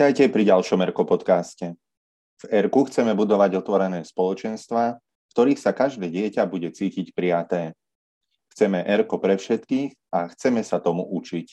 [0.00, 1.76] Vítajte pri ďalšom ERKO podcaste.
[2.40, 7.76] V ERKU chceme budovať otvorené spoločenstva, v ktorých sa každé dieťa bude cítiť prijaté.
[8.48, 11.52] Chceme ERKO pre všetkých a chceme sa tomu učiť.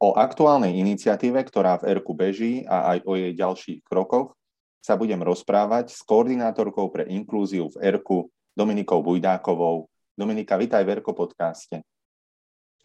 [0.00, 4.32] O aktuálnej iniciatíve, ktorá v ERKU beží a aj o jej ďalších krokoch
[4.80, 9.92] sa budem rozprávať s koordinátorkou pre inklúziu v ERKU Dominikou Bujdákovou.
[10.16, 11.84] Dominika, vitaj v ERKO podcaste.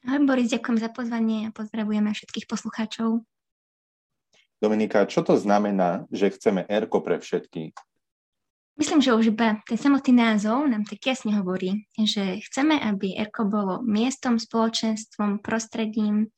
[0.03, 3.23] Ahoj Boris, ďakujem za pozvanie a pozdravujeme všetkých poslucháčov.
[4.61, 7.73] Dominika, čo to znamená, že chceme ERKO pre všetkých?
[8.77, 13.49] Myslím, že už iba ten samotný názov nám tak jasne hovorí, že chceme, aby ERKO
[13.49, 16.29] bolo miestom, spoločenstvom, prostredím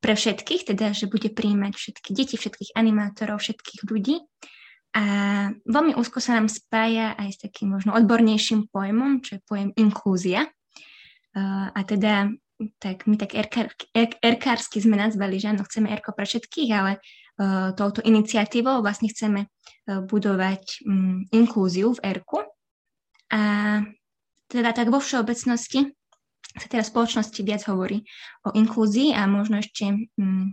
[0.00, 4.20] pre všetkých, teda, že bude príjmať všetky deti, všetkých animátorov, všetkých ľudí.
[4.96, 5.04] A
[5.68, 10.48] veľmi úzko sa nám spája aj s takým možno odbornejším pojmom, čo je pojem inklúzia.
[11.36, 12.32] A teda
[12.82, 13.38] tak my tak
[14.18, 16.98] erkársky sme nazvali, že áno, chceme erko pre všetkých, ale
[17.78, 19.48] touto iniciatívou vlastne chceme e,
[20.02, 22.42] budovať mm, inklúziu v ERKU.
[23.30, 23.42] A
[24.50, 25.94] teda tak vo všeobecnosti
[26.58, 28.02] sa teraz v spoločnosti viac hovorí
[28.42, 29.86] o inklúzii a možno ešte
[30.18, 30.46] mm,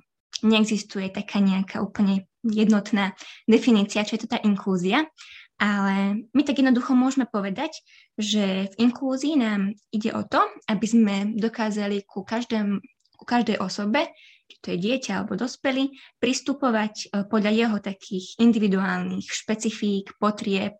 [0.45, 3.17] neexistuje taká nejaká úplne jednotná
[3.49, 5.09] definícia, čo je to tá inklúzia.
[5.55, 7.79] Ale my tak jednoducho môžeme povedať,
[8.19, 12.83] že v inklúzii nám ide o to, aby sme dokázali ku, každém,
[13.15, 14.11] ku každej osobe
[14.45, 15.89] či to je dieťa alebo dospelý,
[16.21, 20.77] pristupovať e, podľa jeho takých individuálnych špecifík, potrieb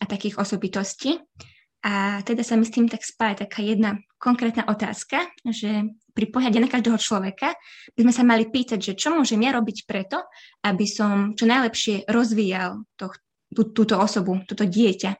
[0.00, 1.16] a takých osobitostí.
[1.86, 6.58] A teda sa mi s tým tak spája taká jedna konkrétna otázka, že pri pohľade
[6.58, 7.54] na každého človeka
[7.94, 10.26] by sme sa mali pýtať, že čo môžem ja robiť preto,
[10.66, 13.12] aby som čo najlepšie rozvíjal to,
[13.54, 15.12] tú, túto osobu, túto dieťa.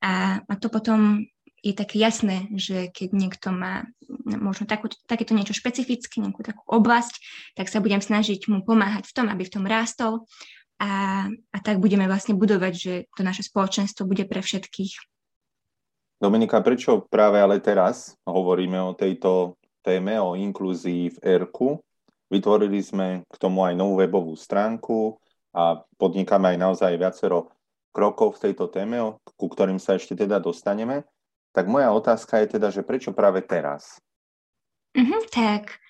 [0.00, 1.20] A, a to potom
[1.60, 3.84] je také jasné, že keď niekto má
[4.24, 7.14] možno takú, takéto niečo špecifické, nejakú takú oblasť,
[7.56, 10.24] tak sa budem snažiť mu pomáhať v tom, aby v tom rástol
[10.80, 14.96] a, a tak budeme vlastne budovať, že to naše spoločenstvo bude pre všetkých.
[16.20, 21.80] Dominika, prečo práve ale teraz hovoríme o tejto téme, o inklúzii v ERKU?
[22.28, 25.16] Vytvorili sme k tomu aj novú webovú stránku
[25.56, 27.52] a podnikáme aj naozaj viacero
[27.90, 31.02] krokov v tejto téme, ku ktorým sa ešte teda dostaneme.
[31.50, 33.98] Tak moja otázka je teda, že prečo práve teraz?
[34.94, 35.82] Mm-hmm, tak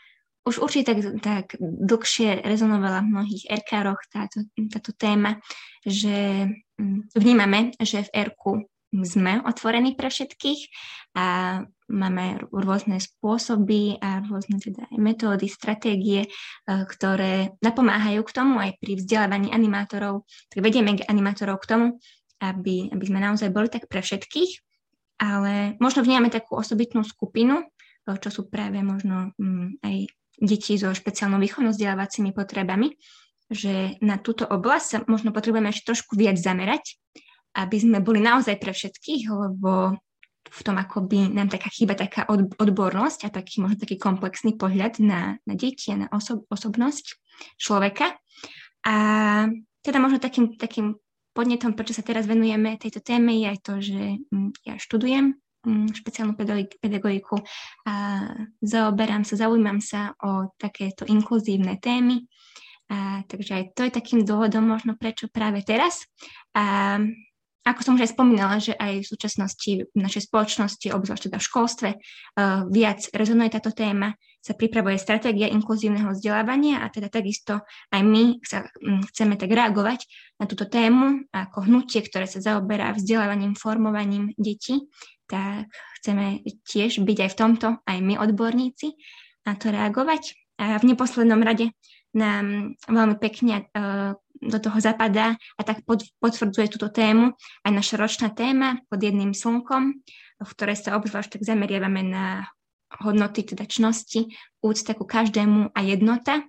[0.49, 5.37] už určite tak, tak dlhšie rezonovala v mnohých RK-roch táto, táto téma,
[5.85, 6.49] že
[6.81, 8.45] mm, vnímame, že v RK
[8.91, 10.61] sme otvorení pre všetkých
[11.15, 11.27] a
[11.87, 16.29] máme rôzne spôsoby a rôzne teda aj metódy, stratégie, e,
[16.67, 21.87] ktoré napomáhajú k tomu aj pri vzdelávaní animátorov, tak vedieme animátorov k tomu,
[22.43, 24.70] aby, aby sme naozaj boli tak pre všetkých
[25.21, 29.97] ale možno vnímame takú osobitnú skupinu, eh, čo sú práve možno mm, aj
[30.41, 32.97] deti so špeciálnou výchovno-vzdelávacími potrebami,
[33.53, 36.97] že na túto oblasť sa možno potrebujeme ešte trošku viac zamerať,
[37.61, 40.01] aby sme boli naozaj pre všetkých, lebo
[40.51, 42.27] v tom akoby nám taká chýba taká
[42.59, 47.21] odbornosť a taký možno taký komplexný pohľad na, na deti a na osob, osobnosť
[47.61, 48.17] človeka.
[48.89, 48.95] A
[49.85, 50.97] teda možno takým, takým
[51.31, 55.37] podnetom, prečo sa teraz venujeme tejto téme, je aj to, že mm, ja študujem
[55.67, 56.35] mm, špeciálnu
[56.81, 57.41] pedagogiku
[57.87, 57.95] a
[58.61, 62.27] zaoberám sa, zaujímam sa o takéto inkluzívne témy.
[62.91, 66.03] A, takže aj to je takým dôvodom možno prečo práve teraz.
[66.59, 66.99] A
[67.61, 71.49] ako som už aj spomínala, že aj v súčasnosti v našej spoločnosti, obzvlášť teda v
[71.49, 77.61] školstve, uh, viac rezonuje táto téma, sa pripravuje stratégia inkluzívneho vzdelávania a teda takisto
[77.93, 80.09] aj my sa um, chceme tak reagovať
[80.41, 84.89] na túto tému ako hnutie, ktoré sa zaoberá vzdelávaním, formovaním detí,
[85.29, 85.69] tak
[86.01, 88.97] chceme tiež byť aj v tomto, aj my odborníci,
[89.45, 90.35] na to reagovať.
[90.61, 91.73] A v neposlednom rade
[92.17, 95.85] nám veľmi pekne uh, do toho zapadá a tak
[96.19, 100.01] potvrdzuje túto tému aj naša ročná téma pod jedným slnkom,
[100.41, 102.49] v ktorej sa obzvlášť tak zameriavame na
[103.05, 104.33] hodnoty teda čnosti,
[104.65, 106.43] úcta ku každému a jednota.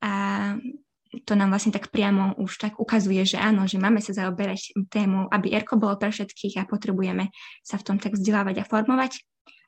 [0.00, 0.12] A
[1.22, 5.30] to nám vlastne tak priamo už tak ukazuje, že áno, že máme sa zaoberať tému,
[5.30, 7.30] aby ERKO bolo pre všetkých a potrebujeme
[7.62, 9.22] sa v tom tak vzdelávať a formovať.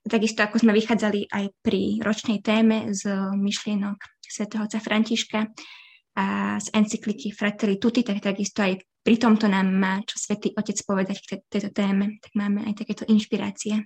[0.06, 5.50] A takisto ako sme vychádzali aj pri ročnej téme z myšlienok svätého Františka,
[6.16, 10.80] a z encykliky Fratelli Tutti, tak takisto aj pri tomto nám má čo Svetý Otec
[10.82, 13.84] povedať k tejto téme, tak máme aj takéto inšpirácie.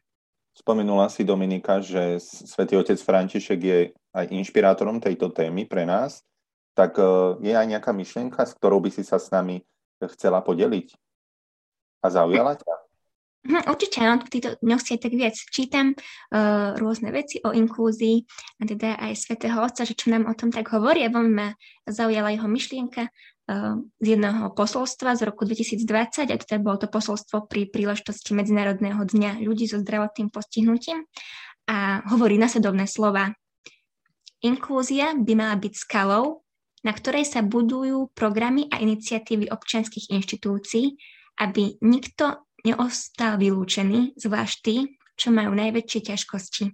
[0.55, 3.79] Spomenula si Dominika, že Svetý Otec František je
[4.15, 6.25] aj inšpirátorom tejto témy pre nás,
[6.73, 9.61] tak e, je aj nejaká myšlienka, s ktorou by si sa s nami
[10.17, 10.97] chcela podeliť?
[12.01, 12.80] A zaujala ťa?
[13.41, 17.57] Hm, určite, áno, v týchto dňoch si aj tak viac čítam uh, rôzne veci o
[17.57, 18.21] inklúzii
[18.61, 21.49] a teda aj svätého Otca, že čo nám o tom tak hovorí a veľmi ma
[21.89, 27.49] zaujala jeho myšlienka uh, z jedného posolstva z roku 2020 a teda bolo to posolstvo
[27.49, 31.09] pri príležitosti Medzinárodného dňa ľudí so zdravotným postihnutím
[31.65, 33.33] a hovorí nasledovné slova.
[34.45, 36.45] Inklúzia by mala byť skalou,
[36.85, 40.97] na ktorej sa budujú programy a iniciatívy občianských inštitúcií,
[41.41, 44.77] aby nikto neostal vylúčený, zvlášť tí,
[45.17, 46.65] čo majú najväčšie ťažkosti.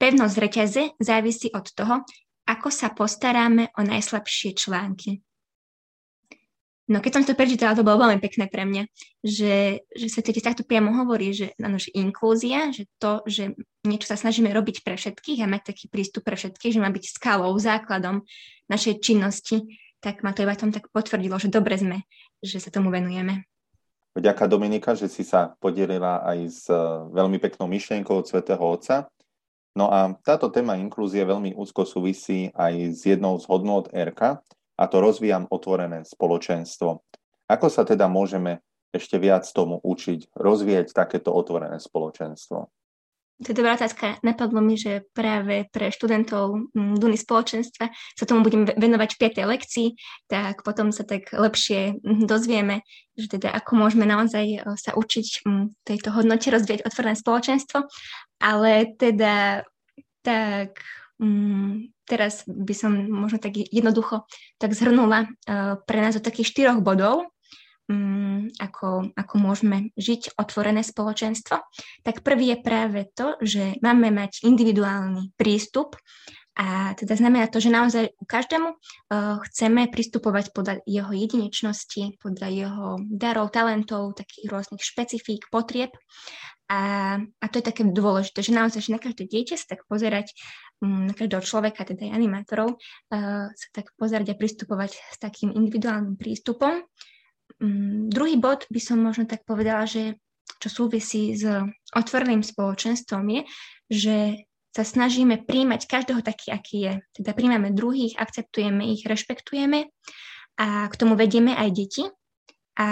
[0.00, 2.02] Pevnosť reťaze závisí od toho,
[2.44, 5.24] ako sa postaráme o najslabšie články.
[6.84, 8.84] No keď som to prečítala, to bolo veľmi pekné pre mňa,
[9.24, 13.56] že, že sa tiež takto priamo hovorí, že, ano, že inklúzia, že to, že
[13.88, 17.04] niečo sa snažíme robiť pre všetkých a mať taký prístup pre všetkých, že má byť
[17.16, 18.28] skalou, základom
[18.68, 19.64] našej činnosti,
[20.04, 22.04] tak ma to iba tom tak potvrdilo, že dobre sme,
[22.44, 23.48] že sa tomu venujeme.
[24.14, 26.78] Vďaka Dominika, že si sa podelila aj s e,
[27.10, 29.10] veľmi peknou myšlienkou od Svetého Otca.
[29.74, 34.38] No a táto téma inklúzie veľmi úzko súvisí aj s jednou z hodnôt RK,
[34.74, 37.02] a to rozvíjam otvorené spoločenstvo.
[37.50, 38.62] Ako sa teda môžeme
[38.94, 42.70] ešte viac tomu učiť, rozvíjať takéto otvorené spoločenstvo?
[43.42, 44.22] To je dobrá otázka.
[44.22, 49.50] Napadlo mi, že práve pre študentov mm, Duny spoločenstva sa tomu budem venovať v 5.
[49.50, 49.88] lekcii,
[50.30, 52.86] tak potom sa tak lepšie mm, dozvieme,
[53.18, 57.90] že teda ako môžeme naozaj e, sa učiť mm, tejto hodnote rozvíjať otvorené spoločenstvo.
[58.38, 59.66] Ale teda
[60.22, 60.78] tak
[62.04, 64.26] teraz by som možno tak jednoducho
[64.58, 65.28] tak zhrnula e,
[65.86, 67.33] pre nás do takých štyroch bodov,
[67.90, 71.56] um, ako, ako môžeme žiť otvorené spoločenstvo,
[72.04, 75.96] tak prvý je práve to, že máme mať individuálny prístup
[76.54, 82.48] a teda znamená to, že naozaj ku každému uh, chceme pristupovať podľa jeho jedinečnosti, podľa
[82.54, 85.90] jeho darov, talentov, takých rôznych špecifík, potrieb.
[86.70, 90.30] A, a to je také dôležité, že naozaj že na každé dieťa sa tak pozerať,
[90.78, 95.50] um, na každého človeka, teda aj animátorov, uh, sa tak pozerať a pristupovať s takým
[95.50, 96.86] individuálnym prístupom.
[97.62, 100.18] Um, druhý bod by som možno tak povedala, že
[100.58, 101.44] čo súvisí s
[101.92, 103.40] otvoreným spoločenstvom je,
[103.92, 104.16] že
[104.74, 106.94] sa snažíme príjmať každého taký, aký je.
[107.14, 109.86] Teda príjmame druhých, akceptujeme ich, rešpektujeme
[110.58, 112.04] a k tomu vedieme aj deti.
[112.74, 112.88] A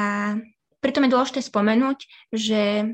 [0.79, 1.99] pritom je dôležité spomenúť,
[2.31, 2.87] že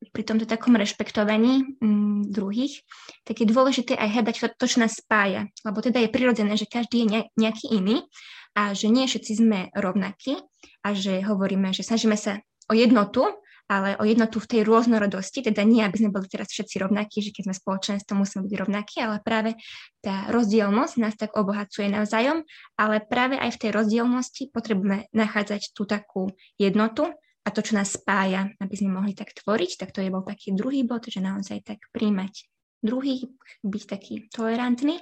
[0.00, 2.80] pri tomto takom rešpektovaní mm, druhých,
[3.28, 5.52] tak je dôležité aj hľadať to, čo nás spája.
[5.60, 8.08] Lebo teda je prirodzené, že každý je nejaký iný
[8.56, 10.38] a že nie všetci sme rovnakí
[10.82, 13.26] a že hovoríme, že snažíme sa o jednotu,
[13.70, 17.30] ale o jednotu v tej rôznorodosti, teda nie, aby sme boli teraz všetci rovnakí, že
[17.30, 19.54] keď sme spoločenstvo, musíme byť rovnakí, ale práve
[20.02, 22.42] tá rozdielnosť nás tak obohacuje navzájom,
[22.74, 27.14] ale práve aj v tej rozdielnosti potrebujeme nachádzať tú takú jednotu
[27.46, 30.50] a to, čo nás spája, aby sme mohli tak tvoriť, tak to je bol taký
[30.50, 32.50] druhý bod, že naozaj tak príjmať
[32.82, 33.30] druhý,
[33.62, 34.98] byť taký tolerantný.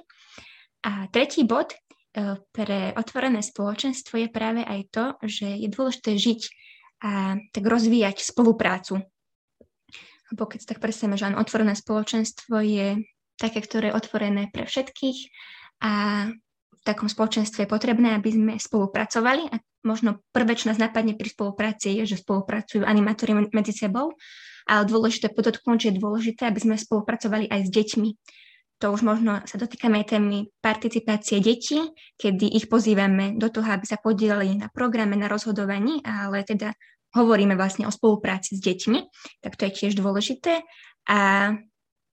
[0.85, 1.73] A tretí bod
[2.51, 6.41] pre otvorené spoločenstvo je práve aj to, že je dôležité žiť
[6.99, 8.99] a tak rozvíjať spoluprácu.
[10.29, 13.01] Lebo keď tak predstavíme, že otvorené spoločenstvo je
[13.39, 15.17] také, ktoré je otvorené pre všetkých
[15.81, 15.91] a
[16.79, 21.31] v takom spoločenstve je potrebné, aby sme spolupracovali a možno prvé, čo nás napadne pri
[21.31, 24.15] spolupráci, je, že spolupracujú animátori medzi sebou,
[24.67, 28.09] ale dôležité podotknúť, že je dôležité, aby sme spolupracovali aj s deťmi.
[28.79, 31.83] To už možno sa dotýkame aj témy participácie detí,
[32.15, 36.71] kedy ich pozývame do toho, aby sa podielali na programe, na rozhodovaní, ale teda
[37.11, 38.99] hovoríme vlastne o spolupráci s deťmi,
[39.43, 40.63] tak to je tiež dôležité.
[41.11, 41.19] A,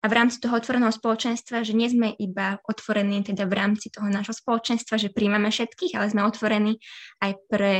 [0.01, 4.09] a v rámci toho otvoreného spoločenstva, že nie sme iba otvorení teda v rámci toho
[4.09, 6.81] nášho spoločenstva, že príjmame všetkých, ale sme otvorení
[7.21, 7.73] aj pre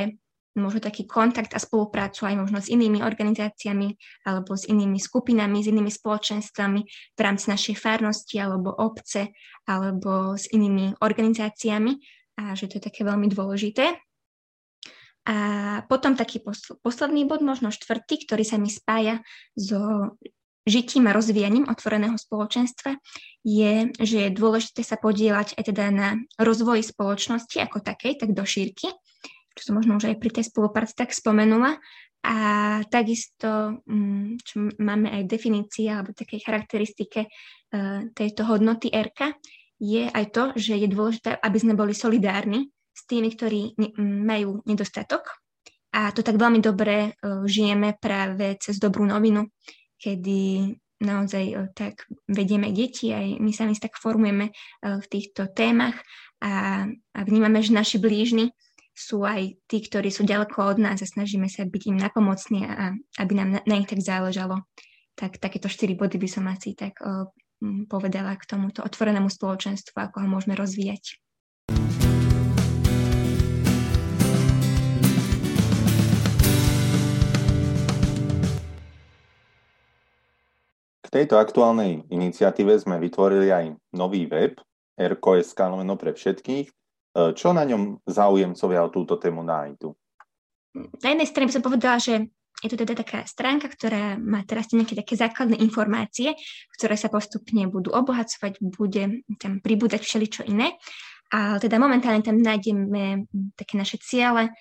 [0.56, 3.92] možno taký kontakt a spoluprácu aj možno s inými organizáciami
[4.24, 6.82] alebo s inými skupinami, s inými spoločenstvami
[7.16, 9.36] v rámci našej farnosti alebo obce
[9.68, 11.92] alebo s inými organizáciami
[12.40, 13.96] a že to je také veľmi dôležité.
[15.26, 15.38] A
[15.90, 16.38] potom taký
[16.86, 19.26] posledný bod, možno štvrtý, ktorý sa mi spája
[19.58, 20.14] so
[20.66, 22.98] žitím a rozvíjaním otvoreného spoločenstva,
[23.42, 28.46] je, že je dôležité sa podielať aj teda na rozvoji spoločnosti ako takej, tak do
[28.46, 28.90] šírky
[29.56, 31.80] čo som možno už aj pri tej spolupráci tak spomenula.
[32.26, 32.38] A
[32.90, 37.30] takisto, mm, čo máme aj definície alebo takej charakteristike e,
[38.18, 39.38] tejto hodnoty RK,
[39.78, 45.38] je aj to, že je dôležité, aby sme boli solidárni s tými, ktorí majú nedostatok.
[45.94, 49.46] A to tak veľmi dobre e, žijeme práve cez dobrú novinu,
[50.02, 50.74] kedy
[51.06, 54.50] naozaj e, tak vedieme deti, aj my sami tak formujeme
[54.82, 56.02] v týchto témach
[56.42, 58.50] a, a vnímame, že naši blížni
[58.96, 62.96] sú aj tí, ktorí sú ďaleko od nás a snažíme sa byť im napomocní a
[63.20, 64.64] aby nám na, na nich tak záležalo.
[65.20, 67.28] Tak takéto štyri body by som asi tak o,
[67.92, 71.20] povedala k tomuto otvorenému spoločenstvu, ako ho môžeme rozvíjať.
[81.04, 84.56] K tejto aktuálnej iniciatíve sme vytvorili aj nový web
[84.96, 85.60] RKSK
[86.00, 86.68] pre všetkých,
[87.16, 89.96] čo na ňom záujemcovia o túto tému nájdu?
[90.76, 92.28] Na jednej strane by som povedala, že
[92.64, 96.36] je to teda taká stránka, ktorá má teraz nejaké také základné informácie,
[96.76, 100.76] ktoré sa postupne budú obohacovať, bude tam pribúdať všeličo iné.
[101.34, 103.26] A teda momentálne tam nájdeme
[103.58, 104.52] také naše ciele e,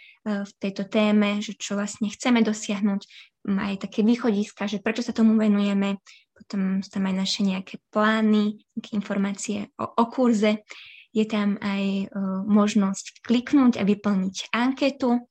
[0.49, 3.04] v tejto téme, že čo vlastne chceme dosiahnuť,
[3.44, 6.00] aj také východiska, že prečo sa tomu venujeme,
[6.32, 10.64] potom sú tam aj naše nejaké plány, nejaké informácie o, o kurze,
[11.14, 15.23] je tam aj uh, možnosť kliknúť a vyplniť anketu.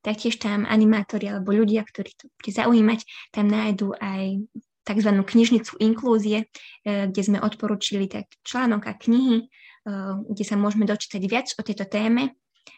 [0.00, 3.04] Taktiež tam animátori alebo ľudia, ktorí to bude zaujímať,
[3.36, 4.40] tam nájdú aj
[4.86, 5.10] tzv.
[5.12, 11.22] knižnicu inklúzie, uh, kde sme odporúčili tak článok a knihy, uh, kde sa môžeme dočítať
[11.28, 12.32] viac o tejto téme.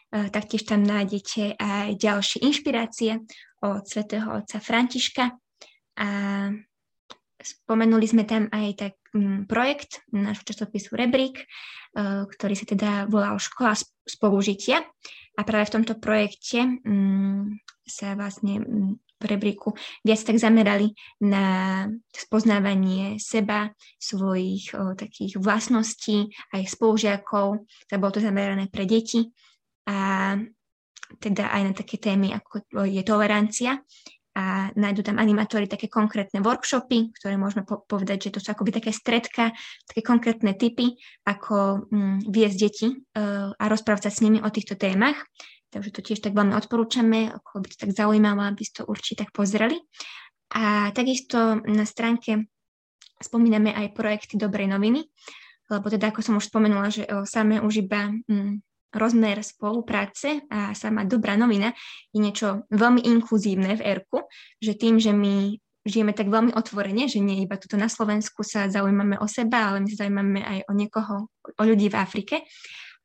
[0.09, 3.21] Taktiež tam nájdete aj ďalšie inšpirácie
[3.61, 5.37] od svätého otca Františka
[6.01, 6.09] a
[7.39, 8.93] Spomenuli sme tam aj tak
[9.49, 13.73] projekt nášho časopisu Rebrík, uh, ktorý sa teda volal Škola
[14.05, 14.83] spolužitia.
[15.39, 21.87] A práve v tomto projekte um, sa vlastne um, v Rebríku viac tak zamerali na
[22.11, 27.65] spoznávanie seba, svojich uh, takých vlastností, aj spolužiakov.
[27.65, 29.27] To bolo to zamerané pre deti.
[29.89, 30.37] A
[31.17, 33.81] teda aj na také témy, ako je tolerancia
[34.39, 38.71] a nájdú tam animátori také konkrétne workshopy, ktoré môžeme po- povedať, že to sú akoby
[38.71, 39.51] také stredka,
[39.83, 40.95] také konkrétne typy,
[41.27, 45.19] ako mm, viesť deti uh, a rozprávať sa s nimi o týchto témach.
[45.75, 49.27] Takže to tiež tak veľmi odporúčame, ako by to tak zaujímalo, aby ste to určite
[49.27, 49.75] tak pozreli.
[50.55, 52.47] A takisto na stránke
[53.19, 55.03] spomíname aj projekty Dobrej noviny,
[55.69, 60.73] lebo teda, ako som už spomenula, že o, samé už iba mm, rozmer spolupráce a
[60.73, 61.73] sama dobrá novina
[62.09, 64.25] je niečo veľmi inkluzívne v ERKu,
[64.57, 68.67] že tým, že my žijeme tak veľmi otvorene, že nie iba tuto na Slovensku sa
[68.67, 72.35] zaujímame o seba, ale my sa zaujímame aj o niekoho, o ľudí v Afrike,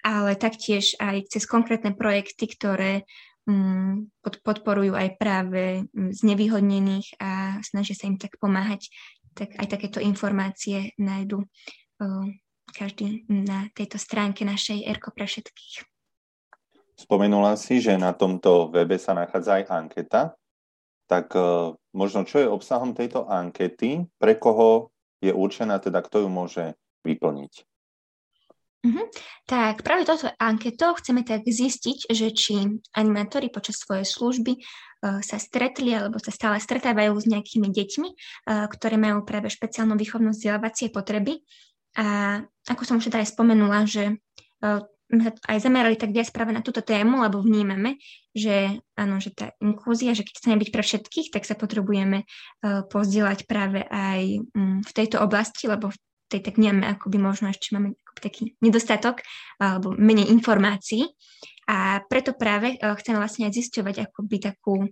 [0.04, 3.08] ale taktiež aj cez konkrétne projekty, ktoré
[3.48, 8.92] um, podporujú aj práve um, znevýhodnených a snažia sa im tak pomáhať,
[9.32, 12.26] tak aj takéto informácie nájdu uh,
[12.74, 15.86] každý na tejto stránke našej Erko pre všetkých.
[16.94, 20.22] Spomenula si, že na tomto webe sa nachádza aj anketa.
[21.06, 26.28] Tak uh, možno čo je obsahom tejto ankety, pre koho je určená, teda kto ju
[26.30, 26.64] môže
[27.04, 27.52] vyplniť?
[28.84, 29.06] Mm-hmm.
[29.48, 35.40] Tak práve toto anketo chceme tak zistiť, že či animátori počas svojej služby uh, sa
[35.40, 40.92] stretli alebo sa stále stretávajú s nejakými deťmi, uh, ktoré majú práve špeciálnu výchovnú vzdelávacie
[40.92, 41.40] potreby
[41.94, 44.18] a ako som už aj spomenula, že
[44.62, 44.82] uh,
[45.46, 48.00] aj zamerali tak viac práve na túto tému, lebo vnímame,
[48.34, 52.82] že áno, že tá inklúzia, že keď chceme byť pre všetkých, tak sa potrebujeme uh,
[52.88, 55.98] pozdieľať práve aj um, v tejto oblasti, lebo v
[56.32, 59.20] tej tak nemáme akoby možno ešte máme taký nedostatok
[59.60, 61.04] alebo menej informácií.
[61.68, 64.88] A preto práve uh, chceme vlastne aj zisťovať akoby takú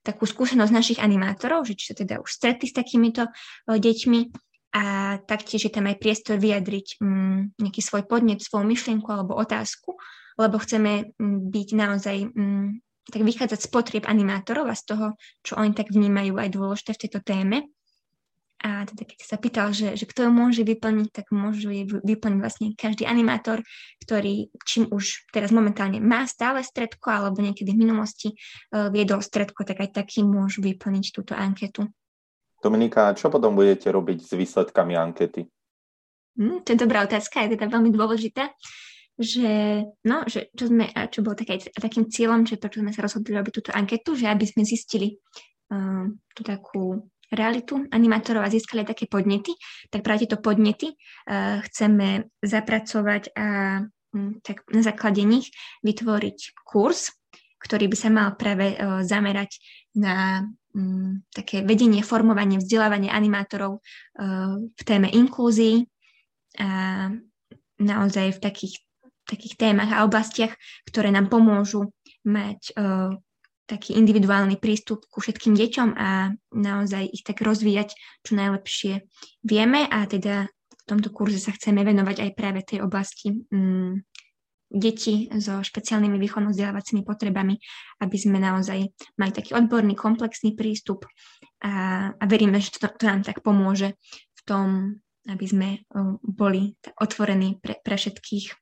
[0.00, 4.20] takú skúsenosť našich animátorov, že či sa teda už stretli s takýmito uh, deťmi,
[4.70, 9.98] a taktiež je tam aj priestor vyjadriť um, nejaký svoj podnet, svoju myšlienku alebo otázku,
[10.38, 12.78] lebo chceme um, byť naozaj um,
[13.10, 15.06] tak vychádzať z potrieb animátorov a z toho,
[15.42, 17.66] čo oni tak vnímajú aj dôležité v tejto téme.
[18.60, 22.38] A teda keď sa pýtal, že, že kto ju môže vyplniť, tak môžu ju vyplniť
[22.44, 23.64] vlastne každý animátor,
[24.04, 29.64] ktorý čím už teraz momentálne má stále stredko alebo niekedy v minulosti uh, viedol stredko,
[29.64, 31.88] tak aj taký môžu vyplniť túto anketu.
[32.60, 35.48] Dominika, čo potom budete robiť s výsledkami ankety?
[36.36, 38.52] Mm, to je dobrá otázka, je teda veľmi dôležitá,
[39.20, 43.36] že, no, že čo, sme, čo bolo také, takým cieľom, že prečo sme sa rozhodli
[43.36, 45.16] robiť túto anketu, že aby sme zistili
[45.72, 49.52] uh, tú takú realitu animátorov a získali také podnety,
[49.92, 53.46] tak práve tieto podnety uh, chceme zapracovať a
[54.16, 55.52] um, tak na základe nich
[55.84, 57.12] vytvoriť kurz,
[57.60, 59.60] ktorý by sa mal práve uh, zamerať
[59.96, 65.86] na um, také vedenie, formovanie, vzdelávanie animátorov uh, v téme inklúzii
[66.58, 67.08] a
[67.80, 68.74] naozaj v takých,
[69.24, 70.52] takých témach a oblastiach,
[70.84, 71.94] ktoré nám pomôžu
[72.26, 73.14] mať uh,
[73.70, 77.94] taký individuálny prístup ku všetkým deťom a naozaj ich tak rozvíjať
[78.26, 79.06] čo najlepšie
[79.46, 79.86] vieme.
[79.86, 84.02] A teda v tomto kurze sa chceme venovať aj práve tej oblasti um,
[84.70, 87.58] deti so špeciálnymi výchovno-vzdelávacími potrebami,
[88.00, 88.86] aby sme naozaj
[89.18, 91.04] mali taký odborný, komplexný prístup
[91.60, 93.98] a, a veríme, že to, to nám tak pomôže
[94.38, 94.66] v tom,
[95.26, 95.68] aby sme
[96.22, 98.56] boli otvorení pre, pre všetkých.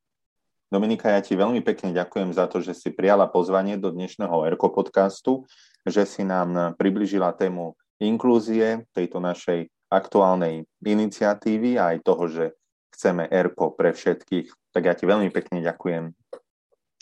[0.68, 4.68] Dominika, ja ti veľmi pekne ďakujem za to, že si prijala pozvanie do dnešného ERKO
[4.68, 5.48] podcastu,
[5.88, 12.44] že si nám približila tému inklúzie tejto našej aktuálnej iniciatívy a aj toho, že
[12.98, 14.74] chceme ERKO pre všetkých.
[14.74, 16.10] Tak ja ti veľmi pekne ďakujem.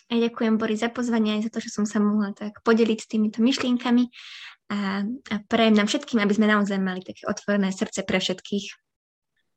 [0.07, 3.11] A ďakujem, Boris, za pozvanie aj za to, že som sa mohla tak podeliť s
[3.11, 4.07] týmito myšlienkami
[4.71, 8.67] a, a prajem nám všetkým, aby sme naozaj mali také otvorené srdce pre všetkých.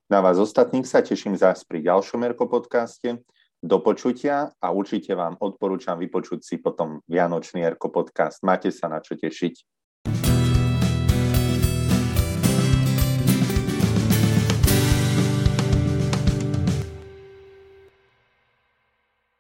[0.09, 3.21] Na vás ostatných sa teším zás pri ďalšom Erko podcaste.
[3.61, 8.41] Do počutia a určite vám odporúčam vypočuť si potom Vianočný Erko podcast.
[8.41, 9.78] Máte sa na čo tešiť.